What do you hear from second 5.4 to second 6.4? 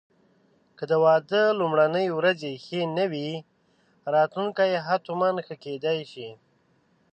ښه کېدای شي.